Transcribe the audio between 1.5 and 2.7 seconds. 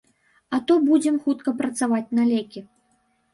працаваць на лекі.